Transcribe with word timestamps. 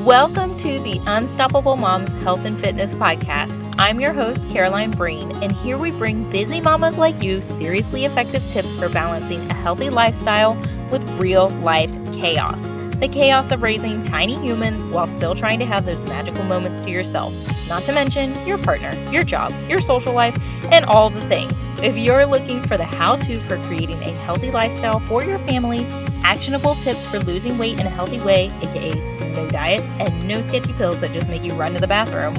Welcome 0.00 0.56
to 0.56 0.78
the 0.78 1.02
Unstoppable 1.06 1.76
Moms 1.76 2.14
Health 2.22 2.46
and 2.46 2.58
Fitness 2.58 2.94
Podcast. 2.94 3.74
I'm 3.76 4.00
your 4.00 4.14
host, 4.14 4.48
Caroline 4.48 4.90
Breen, 4.90 5.30
and 5.42 5.52
here 5.52 5.76
we 5.76 5.90
bring 5.90 6.28
busy 6.30 6.62
mamas 6.62 6.96
like 6.96 7.22
you 7.22 7.42
seriously 7.42 8.06
effective 8.06 8.42
tips 8.48 8.74
for 8.74 8.88
balancing 8.88 9.38
a 9.50 9.54
healthy 9.54 9.90
lifestyle 9.90 10.54
with 10.90 11.06
real 11.20 11.50
life 11.60 11.90
chaos. 12.14 12.68
The 13.00 13.08
chaos 13.12 13.52
of 13.52 13.62
raising 13.62 14.02
tiny 14.02 14.36
humans 14.36 14.86
while 14.86 15.06
still 15.06 15.34
trying 15.34 15.58
to 15.58 15.66
have 15.66 15.84
those 15.84 16.02
magical 16.04 16.44
moments 16.44 16.80
to 16.80 16.90
yourself, 16.90 17.34
not 17.68 17.82
to 17.82 17.92
mention 17.92 18.34
your 18.46 18.56
partner, 18.56 18.94
your 19.10 19.24
job, 19.24 19.52
your 19.68 19.82
social 19.82 20.14
life, 20.14 20.38
and 20.72 20.86
all 20.86 21.10
the 21.10 21.20
things. 21.22 21.66
If 21.82 21.98
you're 21.98 22.24
looking 22.24 22.62
for 22.62 22.78
the 22.78 22.84
how 22.84 23.16
to 23.16 23.38
for 23.40 23.58
creating 23.66 23.98
a 24.02 24.10
healthy 24.24 24.50
lifestyle 24.50 25.00
for 25.00 25.22
your 25.22 25.36
family, 25.38 25.84
actionable 26.24 26.74
tips 26.76 27.04
for 27.04 27.18
losing 27.20 27.58
weight 27.58 27.78
in 27.78 27.86
a 27.86 27.90
healthy 27.90 28.18
way, 28.20 28.50
aka 28.62 28.94
no 29.34 29.48
diets, 29.50 29.92
and 29.98 30.26
no 30.26 30.40
sketchy 30.40 30.72
pills 30.72 31.00
that 31.02 31.12
just 31.12 31.28
make 31.28 31.42
you 31.42 31.52
run 31.52 31.74
to 31.74 31.80
the 31.80 31.86
bathroom, 31.86 32.34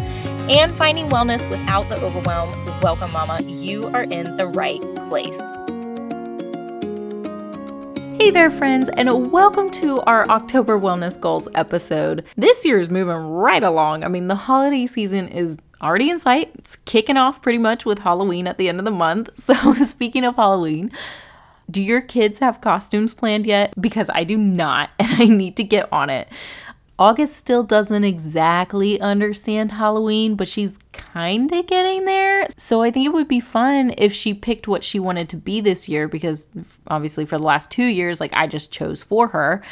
and 0.50 0.74
finding 0.74 1.08
wellness 1.10 1.48
without 1.48 1.88
the 1.90 1.96
overwhelm, 2.04 2.52
welcome, 2.82 3.12
Mama. 3.14 3.42
You 3.44 3.86
are 3.88 4.04
in 4.04 4.36
the 4.36 4.48
right 4.48 4.82
place. 5.10 5.40
Hey 8.20 8.32
there, 8.32 8.50
friends, 8.50 8.90
and 8.90 9.32
welcome 9.32 9.70
to 9.72 10.00
our 10.02 10.28
October 10.30 10.80
Wellness 10.80 11.20
Goals 11.20 11.48
episode. 11.56 12.24
This 12.38 12.64
year 12.64 12.80
is 12.80 12.90
moving 12.90 13.18
right 13.18 13.64
along. 13.64 14.04
I 14.04 14.08
mean, 14.08 14.28
the 14.28 14.36
holiday 14.36 14.86
season 14.86 15.28
is 15.28 15.58
already 15.84 16.10
in 16.10 16.18
sight. 16.18 16.52
It's 16.56 16.78
kicking 16.78 17.18
off 17.18 17.42
pretty 17.42 17.60
much 17.60 17.86
with 17.86 18.00
Halloween 18.00 18.48
at 18.48 18.58
the 18.58 18.70
end 18.70 18.80
of 18.80 18.86
the 18.86 18.92
month. 18.92 19.30
So, 19.44 19.74
speaking 19.74 20.24
of 20.24 20.38
Halloween, 20.38 20.92
do 21.70 21.82
your 21.82 22.00
kids 22.02 22.40
have 22.40 22.62
costumes 22.62 23.14
planned 23.14 23.46
yet? 23.46 23.74
Because 23.80 24.10
I 24.14 24.24
do 24.24 24.38
not, 24.38 24.90
and 25.00 25.22
I 25.22 25.26
need 25.26 25.58
to 25.58 25.64
get 25.64 25.92
on 25.92 26.10
it. 26.10 26.30
August 27.00 27.36
still 27.36 27.64
doesn't 27.64 28.04
exactly 28.04 29.02
understand 29.02 29.72
Halloween, 29.72 30.36
but 30.36 30.48
she's 30.48 30.78
kind 30.92 31.52
of 31.52 31.68
getting 31.68 32.06
there. 32.06 32.46
So 32.58 32.84
I 32.84 32.92
think 32.92 33.06
it 33.06 33.14
would 33.14 33.28
be 33.28 33.40
fun 33.40 33.94
if 33.98 34.14
she 34.14 34.34
picked 34.34 34.68
what 34.68 34.84
she 34.84 35.00
wanted 35.00 35.28
to 35.30 35.38
be 35.38 35.60
this 35.60 35.90
year 35.90 36.08
because 36.08 36.46
obviously 36.88 37.26
for 37.26 37.38
the 37.38 37.44
last 37.44 37.72
2 37.72 37.84
years 37.84 38.20
like 38.22 38.32
I 38.34 38.46
just 38.48 38.72
chose 38.72 39.02
for 39.02 39.28
her. 39.30 39.64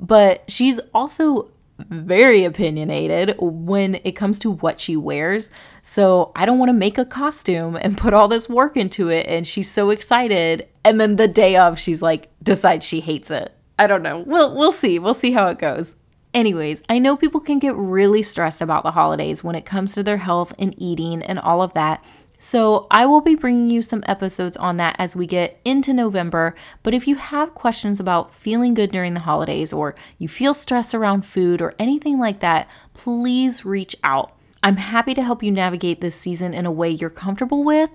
But 0.00 0.50
she's 0.50 0.80
also 0.94 1.51
very 1.88 2.44
opinionated 2.44 3.36
when 3.38 3.96
it 4.04 4.12
comes 4.12 4.38
to 4.40 4.50
what 4.50 4.80
she 4.80 4.96
wears. 4.96 5.50
So 5.82 6.32
I 6.36 6.46
don't 6.46 6.58
want 6.58 6.68
to 6.68 6.74
make 6.74 6.98
a 6.98 7.04
costume 7.04 7.76
and 7.76 7.98
put 7.98 8.14
all 8.14 8.28
this 8.28 8.48
work 8.48 8.76
into 8.76 9.08
it 9.08 9.26
and 9.26 9.46
she's 9.46 9.70
so 9.70 9.90
excited 9.90 10.68
and 10.84 11.00
then 11.00 11.16
the 11.16 11.28
day 11.28 11.56
of 11.56 11.78
she's 11.78 12.02
like 12.02 12.30
decides 12.42 12.86
she 12.86 13.00
hates 13.00 13.30
it. 13.30 13.54
I 13.78 13.86
don't 13.86 14.02
know. 14.02 14.20
We'll 14.26 14.54
we'll 14.54 14.72
see. 14.72 14.98
We'll 14.98 15.14
see 15.14 15.32
how 15.32 15.48
it 15.48 15.58
goes. 15.58 15.96
Anyways, 16.34 16.82
I 16.88 16.98
know 16.98 17.16
people 17.16 17.40
can 17.40 17.58
get 17.58 17.74
really 17.76 18.22
stressed 18.22 18.62
about 18.62 18.84
the 18.84 18.92
holidays 18.92 19.44
when 19.44 19.54
it 19.54 19.66
comes 19.66 19.92
to 19.94 20.02
their 20.02 20.16
health 20.16 20.54
and 20.58 20.74
eating 20.78 21.22
and 21.22 21.38
all 21.38 21.60
of 21.60 21.74
that. 21.74 22.02
So, 22.44 22.88
I 22.90 23.06
will 23.06 23.20
be 23.20 23.36
bringing 23.36 23.70
you 23.70 23.82
some 23.82 24.02
episodes 24.06 24.56
on 24.56 24.76
that 24.78 24.96
as 24.98 25.14
we 25.14 25.28
get 25.28 25.60
into 25.64 25.92
November. 25.92 26.56
But 26.82 26.92
if 26.92 27.06
you 27.06 27.14
have 27.14 27.54
questions 27.54 28.00
about 28.00 28.34
feeling 28.34 28.74
good 28.74 28.90
during 28.90 29.14
the 29.14 29.20
holidays, 29.20 29.72
or 29.72 29.94
you 30.18 30.26
feel 30.26 30.52
stress 30.52 30.92
around 30.92 31.24
food, 31.24 31.62
or 31.62 31.72
anything 31.78 32.18
like 32.18 32.40
that, 32.40 32.68
please 32.94 33.64
reach 33.64 33.94
out. 34.02 34.36
I'm 34.60 34.76
happy 34.76 35.14
to 35.14 35.22
help 35.22 35.44
you 35.44 35.52
navigate 35.52 36.00
this 36.00 36.16
season 36.16 36.52
in 36.52 36.66
a 36.66 36.72
way 36.72 36.90
you're 36.90 37.10
comfortable 37.10 37.62
with. 37.62 37.90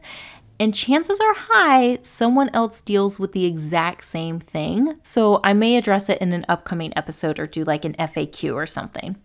And 0.61 0.73
chances 0.73 1.19
are 1.19 1.33
high 1.33 1.99
someone 2.01 2.49
else 2.53 2.79
deals 2.79 3.19
with 3.19 3.33
the 3.33 3.45
exact 3.45 4.05
same 4.05 4.39
thing. 4.39 4.97
So 5.03 5.41
I 5.43 5.51
may 5.51 5.75
address 5.75 6.07
it 6.07 6.21
in 6.21 6.31
an 6.31 6.45
upcoming 6.47 6.93
episode 6.95 7.37
or 7.37 7.47
do 7.47 7.65
like 7.65 7.83
an 7.83 7.95
FAQ 7.95 8.55
or 8.55 8.65
something. 8.65 9.17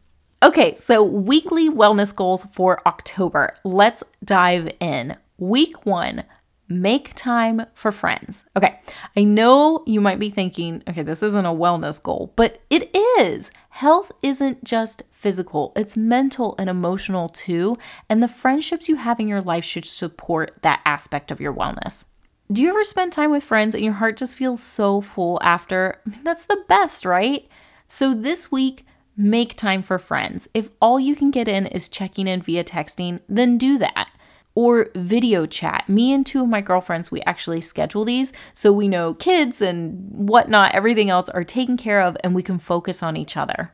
Okay, 0.42 0.74
so 0.74 1.04
weekly 1.04 1.70
wellness 1.70 2.14
goals 2.14 2.46
for 2.52 2.80
October. 2.84 3.56
Let's 3.62 4.02
dive 4.24 4.72
in. 4.80 5.16
Week 5.38 5.86
one 5.86 6.24
make 6.68 7.14
time 7.14 7.64
for 7.74 7.92
friends. 7.92 8.44
Okay, 8.56 8.80
I 9.16 9.24
know 9.24 9.84
you 9.86 10.00
might 10.00 10.18
be 10.18 10.30
thinking, 10.30 10.82
okay, 10.88 11.02
this 11.02 11.22
isn't 11.22 11.46
a 11.46 11.50
wellness 11.50 12.02
goal, 12.02 12.32
but 12.34 12.60
it 12.70 12.90
is. 13.20 13.50
Health 13.68 14.10
isn't 14.22 14.64
just 14.64 15.02
physical, 15.12 15.72
it's 15.76 15.96
mental 15.96 16.56
and 16.58 16.68
emotional 16.68 17.28
too. 17.28 17.76
And 18.08 18.20
the 18.22 18.28
friendships 18.28 18.88
you 18.88 18.96
have 18.96 19.20
in 19.20 19.28
your 19.28 19.42
life 19.42 19.64
should 19.64 19.84
support 19.84 20.62
that 20.62 20.80
aspect 20.84 21.30
of 21.30 21.40
your 21.40 21.54
wellness. 21.54 22.06
Do 22.50 22.62
you 22.62 22.70
ever 22.70 22.84
spend 22.84 23.12
time 23.12 23.30
with 23.30 23.44
friends 23.44 23.74
and 23.74 23.84
your 23.84 23.94
heart 23.94 24.16
just 24.16 24.36
feels 24.36 24.62
so 24.62 25.00
full 25.00 25.38
after? 25.42 26.00
I 26.06 26.10
mean, 26.10 26.24
that's 26.24 26.46
the 26.46 26.64
best, 26.68 27.04
right? 27.04 27.46
So 27.86 28.12
this 28.14 28.50
week, 28.50 28.86
make 29.16 29.56
time 29.56 29.82
for 29.82 29.98
friends. 29.98 30.48
If 30.54 30.70
all 30.80 30.98
you 30.98 31.14
can 31.14 31.30
get 31.30 31.48
in 31.48 31.66
is 31.66 31.88
checking 31.88 32.26
in 32.26 32.42
via 32.42 32.64
texting, 32.64 33.20
then 33.28 33.58
do 33.58 33.78
that 33.78 34.08
or 34.54 34.90
video 34.94 35.46
chat. 35.46 35.88
Me 35.88 36.12
and 36.12 36.26
two 36.26 36.42
of 36.42 36.48
my 36.48 36.60
girlfriends, 36.60 37.10
we 37.10 37.22
actually 37.22 37.60
schedule 37.60 38.04
these 38.04 38.32
so 38.54 38.72
we 38.72 38.88
know 38.88 39.14
kids 39.14 39.62
and 39.62 40.10
whatnot, 40.10 40.74
everything 40.74 41.10
else 41.10 41.28
are 41.30 41.44
taken 41.44 41.76
care 41.76 42.00
of 42.00 42.16
and 42.22 42.34
we 42.34 42.42
can 42.42 42.58
focus 42.58 43.02
on 43.02 43.16
each 43.16 43.36
other. 43.36 43.72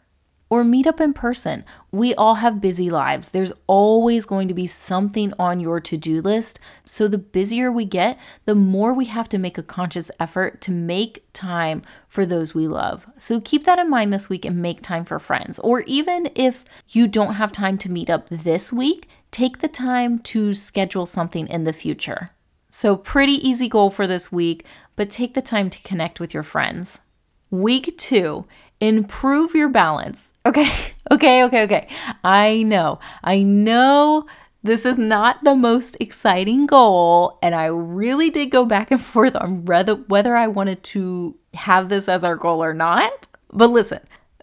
Or 0.51 0.65
meet 0.65 0.87
up 0.87 1.01
in 1.01 1.13
person. 1.13 1.65
We 1.93 2.15
all 2.15 2.37
have 2.37 2.61
busy 2.61 2.89
lives. 2.89 3.29
There's 3.29 3.53
always 3.67 4.25
going 4.25 4.49
to 4.49 4.55
be 4.55 4.67
something 4.67 5.35
on 5.39 5.61
your 5.61 5.79
to 5.81 5.97
do 5.97 6.23
list. 6.23 6.59
So, 6.85 7.07
the 7.07 7.19
busier 7.19 7.71
we 7.71 7.85
get, 7.85 8.19
the 8.47 8.55
more 8.55 8.95
we 8.95 9.05
have 9.07 9.29
to 9.31 9.39
make 9.39 9.59
a 9.59 9.63
conscious 9.63 10.11
effort 10.19 10.63
to 10.63 10.71
make 10.71 11.25
time 11.35 11.83
for 12.09 12.25
those 12.25 12.55
we 12.55 12.67
love. 12.67 13.07
So, 13.19 13.41
keep 13.41 13.65
that 13.65 13.79
in 13.79 13.91
mind 13.91 14.13
this 14.13 14.31
week 14.31 14.47
and 14.47 14.57
make 14.63 14.81
time 14.81 15.05
for 15.05 15.19
friends. 15.19 15.59
Or 15.59 15.81
even 15.83 16.31
if 16.35 16.65
you 16.89 17.09
don't 17.09 17.35
have 17.35 17.53
time 17.53 17.77
to 17.79 17.91
meet 17.91 18.09
up 18.09 18.29
this 18.31 18.73
week, 18.73 19.07
take 19.31 19.59
the 19.59 19.69
time 19.69 20.19
to 20.21 20.55
schedule 20.55 21.05
something 21.05 21.47
in 21.49 21.65
the 21.65 21.73
future. 21.75 22.31
So, 22.71 22.97
pretty 22.97 23.35
easy 23.47 23.69
goal 23.69 23.91
for 23.91 24.07
this 24.07 24.31
week, 24.31 24.65
but 24.97 25.11
take 25.11 25.35
the 25.35 25.43
time 25.43 25.71
to 25.71 25.83
connect 25.83 26.21
with 26.21 26.35
your 26.35 26.43
friends. 26.43 27.01
Week 27.51 27.97
two, 27.97 28.45
improve 28.79 29.55
your 29.55 29.71
balance. 29.71 30.33
Okay, 30.49 30.69
okay, 31.11 31.45
okay, 31.45 31.63
okay. 31.65 31.89
I 32.25 32.63
know, 32.63 32.99
I 33.23 33.43
know 33.43 34.27
this 34.63 34.87
is 34.87 34.97
not 34.97 35.45
the 35.45 35.55
most 35.55 35.97
exciting 36.01 36.67
goal, 36.67 37.39
and 37.43 37.55
I 37.55 37.67
really 37.67 38.31
did 38.31 38.51
go 38.51 38.65
back 38.65 38.91
and 38.91 39.01
forth 39.13 39.37
on 39.37 39.67
whether, 39.67 39.95
whether 39.95 40.35
I 40.37 40.47
wanted 40.47 40.83
to 40.85 41.37
have 41.55 41.91
this 41.91 42.09
as 42.09 42.25
our 42.25 42.37
goal 42.37 42.65
or 42.65 42.73
not. 42.73 43.29
But 43.53 43.69
listen, 43.69 44.01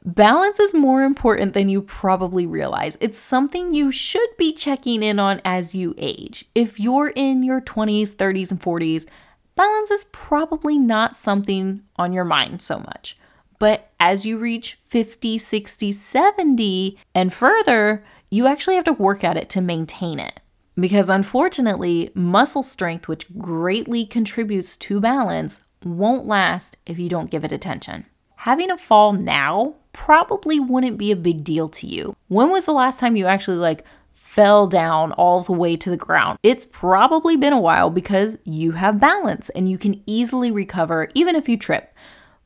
Balance 0.08 0.60
is 0.60 0.76
more 0.76 1.04
important 1.04 1.56
than 1.56 1.68
you 1.68 1.82
probably 1.82 2.46
realize. 2.46 2.96
It's 3.02 3.18
something 3.18 3.74
you 3.74 3.92
should 3.92 4.30
be 4.38 4.54
checking 4.54 5.02
in 5.02 5.18
on 5.18 5.42
as 5.44 5.74
you 5.74 5.96
age. 5.98 6.46
If 6.54 6.80
you're 6.80 7.08
in 7.16 7.42
your 7.42 7.60
20s, 7.60 8.14
30s, 8.14 8.52
and 8.52 8.62
40s, 8.62 9.08
balance 9.56 9.90
is 9.90 10.06
probably 10.12 10.78
not 10.78 11.16
something 11.16 11.82
on 11.96 12.14
your 12.14 12.24
mind 12.24 12.62
so 12.62 12.78
much. 12.78 13.18
But 13.60 13.92
as 14.00 14.26
you 14.26 14.38
reach 14.38 14.78
50, 14.88 15.38
60, 15.38 15.92
70, 15.92 16.98
and 17.14 17.34
further, 17.34 18.04
you 18.30 18.48
actually 18.48 18.76
have 18.76 18.86
to 18.86 18.94
work 18.94 19.24
at 19.24 19.38
it 19.38 19.50
to 19.52 19.62
maintain 19.62 20.20
it. 20.20 20.40
Because 20.78 21.10
unfortunately, 21.10 22.12
muscle 22.14 22.64
strength, 22.64 23.08
which 23.08 23.26
greatly 23.38 24.06
contributes 24.06 24.76
to 24.78 25.00
balance, 25.00 25.64
won't 25.84 26.26
last 26.26 26.78
if 26.86 27.00
you 27.00 27.08
don't 27.08 27.32
give 27.32 27.46
it 27.46 27.52
attention. 27.52 28.06
Having 28.36 28.72
a 28.72 28.78
fall 28.78 29.14
now 29.14 29.76
probably 29.94 30.60
wouldn't 30.60 30.98
be 30.98 31.12
a 31.12 31.16
big 31.16 31.44
deal 31.44 31.70
to 31.70 31.88
you. 31.88 32.16
When 32.28 32.50
was 32.50 32.66
the 32.66 32.74
last 32.74 33.00
time 33.00 33.16
you 33.16 33.26
actually 33.26 33.58
like 33.58 33.86
fell 34.14 34.68
down 34.68 35.14
all 35.14 35.42
the 35.42 35.54
way 35.54 35.78
to 35.78 35.90
the 35.90 35.98
ground? 35.98 36.38
It's 36.44 36.66
probably 36.66 37.38
been 37.38 37.54
a 37.54 37.60
while 37.60 37.90
because 37.90 38.38
you 38.44 38.74
have 38.74 39.00
balance 39.00 39.50
and 39.50 39.70
you 39.70 39.78
can 39.78 40.04
easily 40.06 40.52
recover 40.52 41.08
even 41.14 41.36
if 41.36 41.48
you 41.48 41.58
trip. 41.58 41.94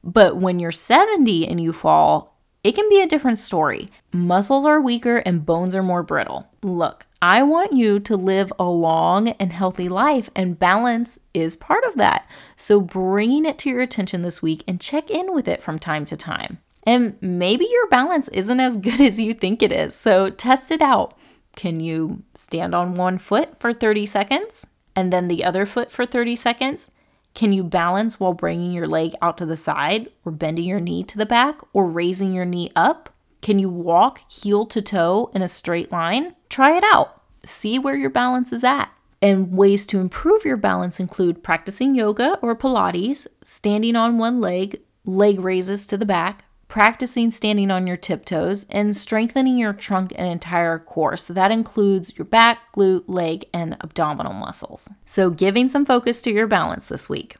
But 0.03 0.37
when 0.37 0.59
you're 0.59 0.71
70 0.71 1.47
and 1.47 1.61
you 1.61 1.73
fall, 1.73 2.37
it 2.63 2.75
can 2.75 2.89
be 2.89 3.01
a 3.01 3.07
different 3.07 3.37
story. 3.37 3.89
Muscles 4.11 4.65
are 4.65 4.81
weaker 4.81 5.17
and 5.17 5.45
bones 5.45 5.73
are 5.75 5.83
more 5.83 6.03
brittle. 6.03 6.47
Look, 6.61 7.05
I 7.21 7.43
want 7.43 7.73
you 7.73 7.99
to 8.01 8.15
live 8.15 8.51
a 8.59 8.65
long 8.65 9.29
and 9.29 9.51
healthy 9.51 9.89
life, 9.89 10.29
and 10.35 10.59
balance 10.59 11.19
is 11.33 11.57
part 11.57 11.83
of 11.83 11.95
that. 11.95 12.25
So, 12.55 12.79
bringing 12.79 13.45
it 13.45 13.57
to 13.59 13.69
your 13.69 13.81
attention 13.81 14.21
this 14.21 14.41
week 14.41 14.63
and 14.67 14.79
check 14.79 15.09
in 15.09 15.33
with 15.33 15.47
it 15.47 15.61
from 15.61 15.79
time 15.79 16.05
to 16.05 16.15
time. 16.15 16.59
And 16.83 17.21
maybe 17.21 17.67
your 17.69 17.87
balance 17.87 18.29
isn't 18.29 18.59
as 18.59 18.77
good 18.77 18.99
as 19.09 19.19
you 19.19 19.33
think 19.33 19.61
it 19.61 19.71
is. 19.71 19.93
So 19.95 20.29
test 20.29 20.71
it 20.71 20.81
out. 20.81 21.13
Can 21.55 21.79
you 21.79 22.23
stand 22.33 22.73
on 22.73 22.95
one 22.95 23.17
foot 23.17 23.59
for 23.59 23.73
30 23.73 24.05
seconds 24.05 24.67
and 24.95 25.11
then 25.11 25.27
the 25.27 25.43
other 25.43 25.65
foot 25.65 25.91
for 25.91 26.05
30 26.05 26.35
seconds? 26.35 26.89
Can 27.33 27.53
you 27.53 27.63
balance 27.63 28.19
while 28.19 28.33
bringing 28.33 28.73
your 28.73 28.87
leg 28.87 29.13
out 29.21 29.37
to 29.37 29.45
the 29.45 29.55
side 29.55 30.09
or 30.25 30.31
bending 30.31 30.65
your 30.65 30.79
knee 30.79 31.03
to 31.03 31.17
the 31.17 31.25
back 31.25 31.59
or 31.73 31.85
raising 31.85 32.33
your 32.33 32.45
knee 32.45 32.71
up? 32.75 33.13
Can 33.41 33.59
you 33.59 33.69
walk 33.69 34.21
heel 34.29 34.65
to 34.65 34.81
toe 34.81 35.31
in 35.33 35.41
a 35.41 35.47
straight 35.47 35.91
line? 35.91 36.35
Try 36.49 36.75
it 36.75 36.83
out. 36.83 37.21
See 37.43 37.79
where 37.79 37.95
your 37.95 38.09
balance 38.09 38.51
is 38.51 38.63
at. 38.63 38.89
And 39.21 39.51
ways 39.55 39.85
to 39.87 39.99
improve 39.99 40.45
your 40.45 40.57
balance 40.57 40.99
include 40.99 41.43
practicing 41.43 41.95
yoga 41.95 42.37
or 42.41 42.55
Pilates, 42.55 43.27
standing 43.43 43.95
on 43.95 44.17
one 44.17 44.39
leg, 44.39 44.81
leg 45.05 45.39
raises 45.39 45.85
to 45.87 45.97
the 45.97 46.05
back, 46.05 46.45
practicing 46.69 47.31
standing 47.31 47.69
on 47.71 47.85
your 47.85 47.97
tiptoes, 47.97 48.65
and 48.69 48.95
strengthening 48.95 49.57
your 49.57 49.73
trunk 49.73 50.13
and 50.15 50.27
entire 50.27 50.79
core. 50.79 51.17
So 51.17 51.33
that 51.33 51.51
includes 51.51 52.17
your 52.17 52.25
back, 52.25 52.59
glute, 52.73 53.03
leg, 53.07 53.45
and 53.53 53.75
abdominal 53.81 54.33
muscles. 54.33 54.89
So 55.05 55.31
giving 55.31 55.67
some 55.67 55.85
focus 55.85 56.21
to 56.21 56.31
your 56.31 56.47
balance 56.47 56.87
this 56.87 57.09
week. 57.09 57.35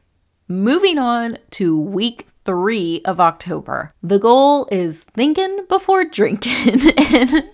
Moving 0.48 0.98
on 0.98 1.38
to 1.52 1.80
week 1.80 2.26
three 2.44 3.00
of 3.04 3.20
October. 3.20 3.92
The 4.02 4.18
goal 4.18 4.68
is 4.72 5.00
thinking 5.14 5.64
before 5.68 6.04
drinking. 6.04 6.80
and 6.98 7.48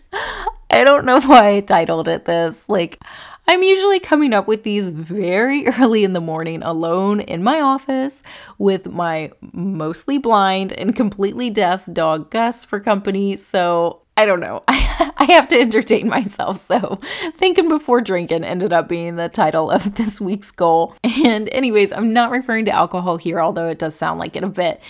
I 0.77 0.85
don't 0.85 1.07
know 1.07 1.21
why 1.25 1.57
I 1.57 1.61
titled 1.61 2.07
it 2.07 2.27
this. 2.27 2.69
Like, 2.69 3.03
I'm 3.49 3.63
usually 3.63 3.99
coming 3.99 4.35
up 4.35 4.47
with 4.47 4.63
these 4.63 4.89
very 4.89 5.67
early 5.79 6.05
in 6.05 6.13
the 6.13 6.21
morning 6.21 6.63
alone 6.63 7.21
in 7.21 7.43
my 7.43 7.61
office 7.61 8.23
with 8.59 8.87
my 8.87 9.33
mostly 9.53 10.19
blind 10.19 10.73
and 10.73 10.95
completely 10.95 11.49
deaf 11.49 11.89
dog 11.91 12.31
Gus 12.31 12.65
for 12.65 12.79
company. 12.79 13.37
So 13.37 14.03
I 14.19 14.27
don't 14.27 14.41
know. 14.41 14.65
I 14.69 15.27
have 15.31 15.49
to 15.49 15.61
entertain 15.61 16.09
myself. 16.09 16.59
So 16.59 17.01
thinking 17.37 17.69
before 17.69 18.03
drinking 18.03 18.45
ended 18.45 18.73
up 18.73 18.87
being 18.87 19.17
the 19.17 19.31
title 19.31 19.71
of 19.71 19.95
this 19.95 20.21
week's 20.21 20.51
goal. 20.51 20.95
And, 21.03 21.49
anyways, 21.51 21.93
I'm 21.93 22.13
not 22.13 22.31
referring 22.31 22.67
to 22.67 22.71
alcohol 22.73 23.17
here, 23.17 23.41
although 23.41 23.69
it 23.69 23.79
does 23.79 23.95
sound 23.95 24.21
like 24.21 24.37
it 24.37 24.45
a 24.45 24.49
bit. 24.49 24.81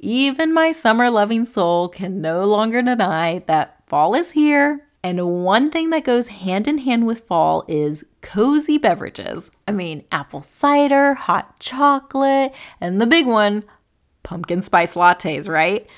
Even 0.00 0.52
my 0.52 0.72
summer 0.72 1.08
loving 1.10 1.46
soul 1.46 1.88
can 1.88 2.20
no 2.20 2.44
longer 2.44 2.82
deny 2.82 3.42
that 3.46 3.76
fall 3.86 4.14
is 4.14 4.30
here 4.32 4.86
and 5.02 5.44
one 5.44 5.70
thing 5.70 5.90
that 5.90 6.04
goes 6.04 6.28
hand 6.28 6.68
in 6.68 6.78
hand 6.78 7.06
with 7.06 7.20
fall 7.20 7.64
is 7.68 8.04
cozy 8.20 8.76
beverages. 8.76 9.50
I 9.66 9.72
mean, 9.72 10.04
apple 10.12 10.42
cider, 10.42 11.14
hot 11.14 11.58
chocolate, 11.58 12.54
and 12.80 13.00
the 13.00 13.06
big 13.06 13.26
one, 13.26 13.64
pumpkin 14.22 14.60
spice 14.60 14.94
lattes, 14.94 15.48
right? 15.48 15.88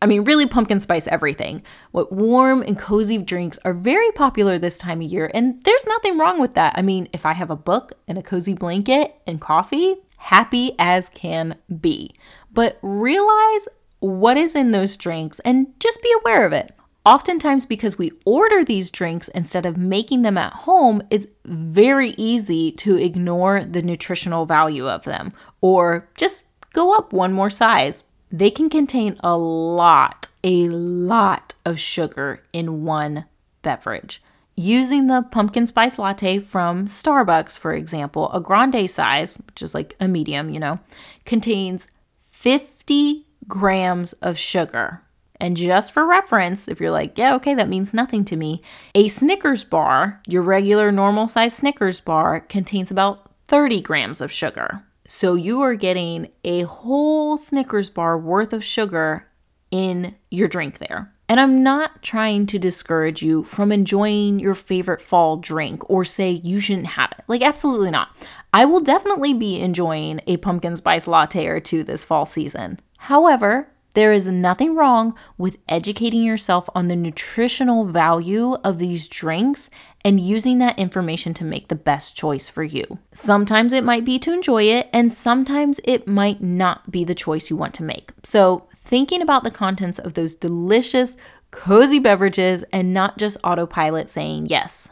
I 0.00 0.06
mean, 0.06 0.24
really 0.24 0.46
pumpkin 0.46 0.80
spice 0.80 1.06
everything. 1.08 1.62
What 1.92 2.12
warm 2.12 2.62
and 2.62 2.78
cozy 2.78 3.18
drinks 3.18 3.58
are 3.64 3.72
very 3.72 4.10
popular 4.12 4.58
this 4.58 4.78
time 4.78 5.00
of 5.00 5.10
year, 5.10 5.30
and 5.34 5.62
there's 5.62 5.86
nothing 5.86 6.18
wrong 6.18 6.40
with 6.40 6.54
that. 6.54 6.74
I 6.76 6.82
mean, 6.82 7.08
if 7.12 7.24
I 7.24 7.32
have 7.32 7.50
a 7.50 7.56
book 7.56 7.92
and 8.06 8.18
a 8.18 8.22
cozy 8.22 8.54
blanket 8.54 9.14
and 9.26 9.40
coffee, 9.40 9.96
happy 10.18 10.74
as 10.78 11.08
can 11.08 11.56
be. 11.80 12.14
But 12.52 12.78
realize 12.82 13.68
what 14.00 14.36
is 14.36 14.54
in 14.54 14.72
those 14.72 14.96
drinks 14.96 15.38
and 15.40 15.68
just 15.80 16.02
be 16.02 16.12
aware 16.20 16.44
of 16.44 16.52
it. 16.52 16.74
Oftentimes, 17.04 17.66
because 17.66 17.98
we 17.98 18.12
order 18.24 18.64
these 18.64 18.90
drinks 18.90 19.26
instead 19.28 19.66
of 19.66 19.76
making 19.76 20.22
them 20.22 20.38
at 20.38 20.52
home, 20.52 21.02
it's 21.10 21.26
very 21.44 22.10
easy 22.10 22.70
to 22.72 22.96
ignore 22.96 23.64
the 23.64 23.82
nutritional 23.82 24.46
value 24.46 24.88
of 24.88 25.02
them 25.02 25.32
or 25.60 26.08
just 26.16 26.44
go 26.72 26.94
up 26.94 27.12
one 27.12 27.32
more 27.32 27.50
size. 27.50 28.04
They 28.30 28.50
can 28.50 28.70
contain 28.70 29.16
a 29.20 29.36
lot, 29.36 30.28
a 30.44 30.68
lot 30.68 31.54
of 31.64 31.80
sugar 31.80 32.44
in 32.52 32.84
one 32.84 33.24
beverage. 33.62 34.22
Using 34.54 35.08
the 35.08 35.22
pumpkin 35.22 35.66
spice 35.66 35.98
latte 35.98 36.38
from 36.38 36.86
Starbucks, 36.86 37.58
for 37.58 37.72
example, 37.72 38.30
a 38.32 38.40
grande 38.40 38.88
size, 38.88 39.42
which 39.46 39.60
is 39.62 39.74
like 39.74 39.96
a 39.98 40.06
medium, 40.06 40.50
you 40.50 40.60
know, 40.60 40.78
contains 41.24 41.88
50 42.30 43.26
grams 43.48 44.12
of 44.14 44.38
sugar 44.38 45.02
and 45.42 45.56
just 45.56 45.90
for 45.92 46.06
reference, 46.06 46.68
if 46.68 46.80
you're 46.80 46.92
like, 46.92 47.18
yeah, 47.18 47.34
okay, 47.34 47.52
that 47.52 47.68
means 47.68 47.92
nothing 47.92 48.24
to 48.26 48.36
me, 48.36 48.62
a 48.94 49.08
Snickers 49.08 49.64
bar, 49.64 50.22
your 50.28 50.40
regular 50.40 50.92
normal 50.92 51.26
size 51.26 51.52
Snickers 51.52 51.98
bar, 51.98 52.38
contains 52.38 52.92
about 52.92 53.28
30 53.46 53.80
grams 53.80 54.20
of 54.20 54.30
sugar. 54.30 54.84
So 55.08 55.34
you 55.34 55.60
are 55.60 55.74
getting 55.74 56.28
a 56.44 56.62
whole 56.62 57.36
Snickers 57.36 57.90
bar 57.90 58.16
worth 58.16 58.52
of 58.52 58.62
sugar 58.62 59.26
in 59.72 60.14
your 60.30 60.46
drink 60.46 60.78
there. 60.78 61.12
And 61.28 61.40
I'm 61.40 61.64
not 61.64 62.04
trying 62.04 62.46
to 62.46 62.58
discourage 62.60 63.20
you 63.20 63.42
from 63.42 63.72
enjoying 63.72 64.38
your 64.38 64.54
favorite 64.54 65.00
fall 65.00 65.38
drink 65.38 65.82
or 65.90 66.04
say 66.04 66.30
you 66.30 66.60
shouldn't 66.60 66.86
have 66.86 67.10
it. 67.18 67.24
Like, 67.26 67.42
absolutely 67.42 67.90
not. 67.90 68.16
I 68.52 68.64
will 68.64 68.80
definitely 68.80 69.34
be 69.34 69.58
enjoying 69.58 70.20
a 70.28 70.36
pumpkin 70.36 70.76
spice 70.76 71.08
latte 71.08 71.46
or 71.46 71.58
two 71.58 71.82
this 71.82 72.04
fall 72.04 72.26
season. 72.26 72.78
However, 72.98 73.71
there 73.94 74.12
is 74.12 74.26
nothing 74.26 74.74
wrong 74.74 75.14
with 75.36 75.58
educating 75.68 76.22
yourself 76.22 76.68
on 76.74 76.88
the 76.88 76.96
nutritional 76.96 77.84
value 77.84 78.54
of 78.64 78.78
these 78.78 79.06
drinks 79.06 79.70
and 80.04 80.18
using 80.18 80.58
that 80.58 80.78
information 80.78 81.34
to 81.34 81.44
make 81.44 81.68
the 81.68 81.74
best 81.74 82.16
choice 82.16 82.48
for 82.48 82.64
you. 82.64 82.98
Sometimes 83.12 83.72
it 83.72 83.84
might 83.84 84.04
be 84.04 84.18
to 84.18 84.32
enjoy 84.32 84.64
it, 84.64 84.88
and 84.92 85.12
sometimes 85.12 85.80
it 85.84 86.08
might 86.08 86.42
not 86.42 86.90
be 86.90 87.04
the 87.04 87.14
choice 87.14 87.50
you 87.50 87.56
want 87.56 87.74
to 87.74 87.82
make. 87.82 88.12
So, 88.24 88.66
thinking 88.76 89.22
about 89.22 89.44
the 89.44 89.50
contents 89.50 89.98
of 89.98 90.14
those 90.14 90.34
delicious, 90.34 91.16
cozy 91.50 91.98
beverages 91.98 92.64
and 92.72 92.92
not 92.92 93.18
just 93.18 93.36
autopilot 93.44 94.08
saying 94.08 94.46
yes. 94.46 94.90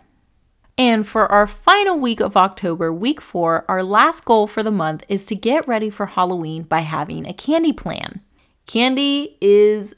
And 0.79 1.06
for 1.06 1.31
our 1.31 1.47
final 1.47 1.99
week 1.99 2.20
of 2.20 2.37
October, 2.37 2.93
week 2.93 3.20
four, 3.20 3.64
our 3.69 3.82
last 3.82 4.25
goal 4.25 4.47
for 4.47 4.62
the 4.62 4.70
month 4.70 5.05
is 5.08 5.26
to 5.26 5.35
get 5.35 5.69
ready 5.69 5.91
for 5.91 6.06
Halloween 6.06 6.62
by 6.62 6.81
having 6.81 7.26
a 7.26 7.35
candy 7.35 7.73
plan. 7.73 8.23
Candy 8.71 9.37
is 9.41 9.97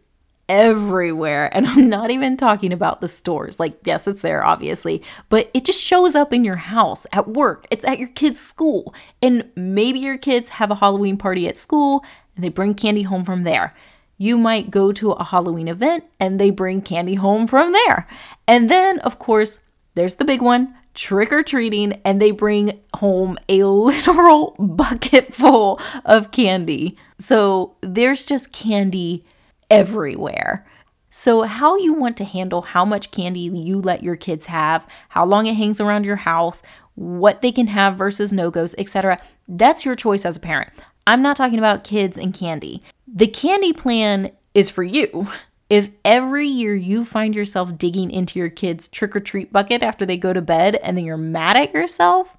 everywhere. 0.49 1.55
And 1.55 1.67
I'm 1.69 1.91
not 1.91 2.11
even 2.11 2.39
talking 2.39 2.73
about 2.73 3.03
the 3.03 3.09
stores. 3.09 3.61
Like, 3.61 3.75
yes, 3.85 4.07
it's 4.07 4.23
there, 4.23 4.43
obviously, 4.43 5.03
but 5.29 5.51
it 5.53 5.67
just 5.67 5.79
shows 5.79 6.15
up 6.15 6.33
in 6.33 6.43
your 6.43 6.57
house, 6.57 7.07
at 7.13 7.29
work, 7.29 7.67
it's 7.71 7.85
at 7.85 7.99
your 7.99 8.09
kids' 8.09 8.41
school. 8.41 8.95
And 9.21 9.51
maybe 9.57 9.99
your 9.99 10.17
kids 10.17 10.49
have 10.49 10.71
a 10.71 10.77
Halloween 10.77 11.19
party 11.19 11.47
at 11.49 11.59
school 11.59 12.03
and 12.35 12.43
they 12.43 12.49
bring 12.49 12.75
candy 12.75 13.03
home 13.03 13.27
from 13.27 13.43
there. 13.43 13.75
You 14.17 14.39
might 14.39 14.71
go 14.71 14.91
to 14.93 15.13
a 15.13 15.25
Halloween 15.25 15.69
event 15.69 16.05
and 16.19 16.41
they 16.41 16.49
bring 16.49 16.81
candy 16.81 17.17
home 17.17 17.47
from 17.47 17.75
there. 17.75 18.09
And 18.49 18.71
then, 18.71 19.01
of 19.01 19.19
course, 19.19 19.61
there's 19.97 20.15
the 20.15 20.25
big 20.25 20.41
one 20.41 20.75
trick 20.94 21.33
or 21.33 21.43
treating 21.43 22.00
and 22.05 22.21
they 22.21 22.31
bring 22.31 22.81
home 22.97 23.39
a 23.49 23.65
literal 23.65 24.55
bucket 24.59 25.35
full 25.35 25.81
of 26.05 26.31
candy. 26.31 26.97
So 27.19 27.77
there's 27.81 28.25
just 28.25 28.53
candy 28.53 29.25
everywhere. 29.71 30.67
So, 31.15 31.43
how 31.43 31.77
you 31.77 31.93
want 31.93 32.17
to 32.17 32.25
handle 32.25 32.62
how 32.62 32.87
much 32.87 33.11
candy 33.11 33.41
you 33.41 33.79
let 33.83 34.03
your 34.03 34.17
kids 34.17 34.47
have, 34.47 34.87
how 35.11 35.27
long 35.27 35.44
it 35.44 35.56
hangs 35.56 35.79
around 35.79 36.05
your 36.05 36.17
house, 36.17 36.62
what 36.95 37.43
they 37.43 37.53
can 37.53 37.67
have 37.67 37.99
versus 37.99 38.33
no 38.33 38.50
goes, 38.50 38.75
etc., 38.79 39.21
that's 39.47 39.85
your 39.85 39.95
choice 39.95 40.25
as 40.25 40.38
a 40.38 40.41
parent. 40.41 40.73
I'm 41.06 41.21
not 41.21 41.37
talking 41.37 41.59
about 41.59 41.85
kids 41.85 42.17
and 42.17 42.33
candy. 42.33 42.83
The 43.06 43.27
candy 43.27 43.75
plan 43.75 44.33
is 44.55 44.71
for 44.71 44.83
you. 44.83 45.29
If 45.73 45.89
every 46.05 46.47
year 46.49 46.77
you 46.77 47.03
find 47.03 47.35
yourself 47.35 47.79
digging 47.79 48.11
into 48.11 48.39
your 48.39 48.51
kids' 48.51 48.89
trick 48.89 49.17
or 49.17 49.21
treat 49.21 49.55
bucket 49.55 49.83
after 49.83 50.05
they 50.05 50.19
go 50.19 50.35
to 50.35 50.43
bed 50.43 50.75
and 50.75 50.99
then 50.99 51.07
you're 51.07 51.17
mad 51.17 51.57
at 51.57 51.73
yourself, 51.73 52.37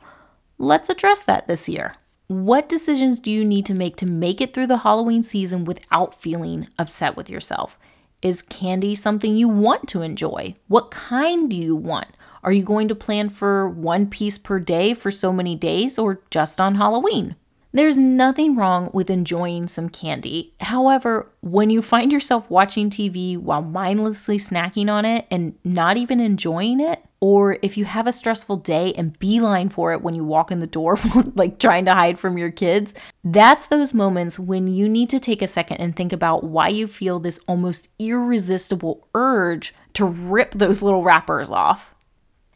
let's 0.59 0.87
address 0.87 1.21
that 1.21 1.47
this 1.47 1.67
year. 1.67 1.95
What 2.27 2.69
decisions 2.69 3.17
do 3.17 3.31
you 3.31 3.43
need 3.43 3.65
to 3.65 3.73
make 3.73 3.95
to 3.95 4.05
make 4.05 4.39
it 4.39 4.53
through 4.53 4.67
the 4.67 4.77
Halloween 4.77 5.23
season 5.23 5.65
without 5.65 6.21
feeling 6.21 6.67
upset 6.77 7.17
with 7.17 7.27
yourself? 7.27 7.79
Is 8.21 8.43
candy 8.43 8.93
something 8.93 9.35
you 9.35 9.49
want 9.49 9.87
to 9.87 10.03
enjoy? 10.03 10.53
What 10.67 10.91
kind 10.91 11.49
do 11.49 11.57
you 11.57 11.75
want? 11.75 12.09
Are 12.43 12.53
you 12.53 12.61
going 12.61 12.87
to 12.89 12.93
plan 12.93 13.29
for 13.29 13.67
one 13.67 14.05
piece 14.05 14.37
per 14.37 14.59
day 14.59 14.93
for 14.93 15.09
so 15.09 15.33
many 15.33 15.55
days 15.55 15.97
or 15.97 16.21
just 16.29 16.61
on 16.61 16.75
Halloween? 16.75 17.35
There's 17.75 17.97
nothing 17.97 18.55
wrong 18.55 18.91
with 18.93 19.09
enjoying 19.09 19.67
some 19.67 19.89
candy. 19.89 20.53
However, 20.59 21.31
when 21.41 21.71
you 21.71 21.81
find 21.81 22.11
yourself 22.11 22.47
watching 22.47 22.91
TV 22.91 23.35
while 23.35 23.63
mindlessly 23.63 24.37
snacking 24.37 24.91
on 24.91 25.05
it 25.05 25.25
and 25.31 25.55
not 25.63 25.97
even 25.97 26.19
enjoying 26.19 26.79
it, 26.79 27.03
or 27.19 27.57
if 27.63 27.75
you 27.75 27.85
have 27.85 28.05
a 28.05 28.11
stressful 28.11 28.57
day 28.57 28.93
and 28.95 29.17
beeline 29.17 29.69
for 29.69 29.91
it 29.91 30.03
when 30.03 30.13
you 30.13 30.23
walk 30.23 30.51
in 30.51 30.59
the 30.59 30.67
door, 30.67 30.99
like 31.35 31.57
trying 31.57 31.85
to 31.85 31.95
hide 31.95 32.19
from 32.19 32.37
your 32.37 32.51
kids, 32.51 32.93
that's 33.23 33.65
those 33.65 33.91
moments 33.91 34.37
when 34.37 34.67
you 34.67 34.87
need 34.87 35.09
to 35.09 35.19
take 35.19 35.41
a 35.41 35.47
second 35.47 35.77
and 35.77 35.95
think 35.95 36.13
about 36.13 36.43
why 36.43 36.67
you 36.67 36.85
feel 36.85 37.19
this 37.19 37.39
almost 37.47 37.89
irresistible 37.97 39.07
urge 39.15 39.73
to 39.93 40.05
rip 40.05 40.51
those 40.51 40.83
little 40.83 41.01
wrappers 41.01 41.49
off. 41.49 41.92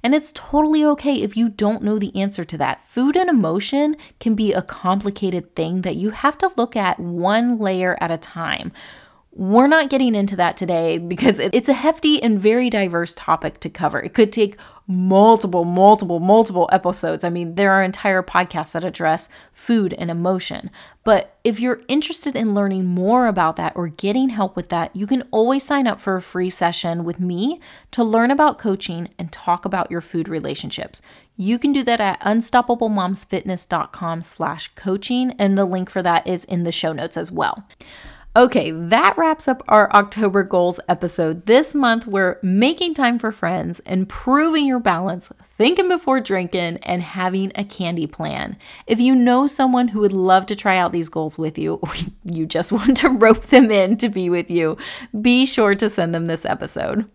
And 0.08 0.16
it's 0.16 0.32
totally 0.32 0.86
okay 0.86 1.16
if 1.16 1.36
you 1.36 1.50
don't 1.50 1.84
know 1.84 2.00
the 2.00 2.16
answer 2.16 2.46
to 2.46 2.58
that. 2.60 2.82
Food 2.86 3.18
and 3.18 3.30
emotion 3.30 3.98
can 4.22 4.36
be 4.36 4.54
a 4.54 4.62
complicated 4.62 5.54
thing 5.54 5.82
that 5.82 5.98
you 5.98 6.12
have 6.12 6.38
to 6.38 6.50
look 6.56 6.78
at 6.78 6.98
one 6.98 7.60
layer 7.60 7.98
at 8.00 8.10
a 8.10 8.18
time. 8.18 8.72
We're 9.34 9.68
not 9.68 9.90
getting 9.90 10.16
into 10.16 10.38
that 10.38 10.56
today 10.56 10.98
because 10.98 11.40
it's 11.40 11.68
a 11.68 11.74
hefty 11.74 12.24
and 12.24 12.40
very 12.40 12.70
diverse 12.70 13.16
topic 13.16 13.60
to 13.60 13.70
cover. 13.70 14.00
It 14.00 14.14
could 14.14 14.32
take 14.32 14.56
multiple, 14.88 15.66
multiple, 15.66 16.20
multiple 16.20 16.70
episodes. 16.72 17.26
I 17.26 17.30
mean, 17.30 17.56
there 17.56 17.74
are 17.74 17.84
entire 17.84 18.24
podcasts 18.24 18.72
that 18.72 18.86
address 18.86 19.28
food 19.52 19.94
and 19.94 20.10
emotion. 20.10 20.72
But 21.04 21.38
if 21.44 21.60
you're 21.60 21.82
interested 21.90 22.38
in 22.38 22.54
learning 22.54 22.86
more 22.86 23.28
about 23.28 23.58
that 23.58 23.76
or 23.76 23.90
getting 23.90 24.30
help 24.30 24.56
with 24.56 24.70
that, 24.70 24.96
you 24.96 25.06
can 25.06 25.28
always 25.32 25.66
sign 25.66 25.88
up 25.88 26.00
for 26.00 26.16
a 26.16 26.22
free 26.22 26.50
session 26.50 27.04
with 27.04 27.20
me 27.20 27.60
to 27.92 28.04
learn 28.04 28.32
about 28.32 28.58
coaching 28.58 29.10
and 29.20 29.32
talk 29.32 29.66
about 29.66 29.92
your 29.92 30.02
food 30.02 30.30
relationships. 30.30 31.02
You 31.36 31.60
can 31.60 31.74
do 31.74 31.84
that 31.84 32.00
at 32.00 32.22
unstoppablemomsfitness.com 32.22 34.24
slash 34.24 34.72
coaching, 34.76 35.36
and 35.38 35.58
the 35.58 35.66
link 35.66 35.90
for 35.90 36.02
that 36.02 36.26
is 36.26 36.46
in 36.46 36.64
the 36.64 36.72
show 36.72 36.94
notes 36.94 37.18
as 37.18 37.32
well. 37.32 37.68
Okay, 38.38 38.70
that 38.70 39.18
wraps 39.18 39.48
up 39.48 39.64
our 39.68 39.92
October 39.94 40.44
goals 40.44 40.80
episode. 40.88 41.48
This 41.48 41.74
month, 41.74 42.06
we're 42.06 42.38
making 42.44 42.94
time 42.94 43.18
for 43.18 43.32
friends, 43.32 43.80
improving 43.80 44.68
your 44.68 44.78
balance, 44.78 45.34
thinking 45.58 45.90
before 45.90 46.22
drinking, 46.22 46.78
and 46.84 47.02
having 47.02 47.52
a 47.56 47.64
candy 47.64 48.06
plan. 48.06 48.56
If 48.86 49.00
you 49.00 49.16
know 49.16 49.48
someone 49.48 49.88
who 49.88 50.02
would 50.02 50.14
love 50.14 50.46
to 50.46 50.56
try 50.56 50.78
out 50.78 50.92
these 50.92 51.10
goals 51.10 51.36
with 51.36 51.58
you, 51.58 51.80
or 51.82 51.90
you 52.26 52.46
just 52.46 52.72
want 52.72 52.98
to 52.98 53.10
rope 53.10 53.48
them 53.48 53.72
in 53.72 53.98
to 53.98 54.08
be 54.08 54.30
with 54.30 54.52
you, 54.52 54.78
be 55.20 55.48
sure 55.48 55.74
to 55.74 55.90
send 55.90 56.14
them 56.14 56.28
this 56.28 56.46
episode. 56.46 57.10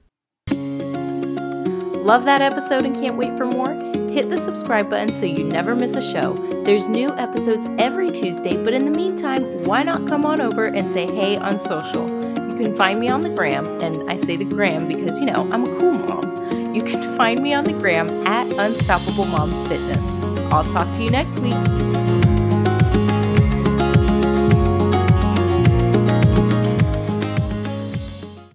Love 2.02 2.24
that 2.24 2.40
episode 2.40 2.84
and 2.84 2.96
can't 2.96 3.16
wait 3.16 3.38
for 3.38 3.46
more? 3.46 3.81
Hit 4.12 4.28
the 4.28 4.36
subscribe 4.36 4.90
button 4.90 5.14
so 5.14 5.24
you 5.24 5.42
never 5.42 5.74
miss 5.74 5.94
a 5.94 6.02
show. 6.02 6.34
There's 6.66 6.86
new 6.86 7.08
episodes 7.16 7.66
every 7.78 8.10
Tuesday, 8.10 8.62
but 8.62 8.74
in 8.74 8.84
the 8.84 8.90
meantime, 8.90 9.42
why 9.64 9.82
not 9.82 10.06
come 10.06 10.26
on 10.26 10.38
over 10.38 10.66
and 10.66 10.86
say 10.86 11.06
hey 11.06 11.38
on 11.38 11.58
social? 11.58 12.06
You 12.50 12.54
can 12.56 12.76
find 12.76 13.00
me 13.00 13.08
on 13.08 13.22
the 13.22 13.30
gram, 13.30 13.66
and 13.80 14.10
I 14.10 14.18
say 14.18 14.36
the 14.36 14.44
gram 14.44 14.86
because, 14.86 15.18
you 15.18 15.24
know, 15.24 15.50
I'm 15.50 15.64
a 15.64 15.78
cool 15.78 15.94
mom. 15.94 16.74
You 16.74 16.82
can 16.82 17.16
find 17.16 17.40
me 17.40 17.54
on 17.54 17.64
the 17.64 17.72
gram 17.72 18.10
at 18.26 18.46
Unstoppable 18.52 19.24
Moms 19.24 19.66
Fitness. 19.66 19.98
I'll 20.52 20.70
talk 20.72 20.94
to 20.96 21.02
you 21.02 21.08
next 21.08 21.38
week. 21.38 22.21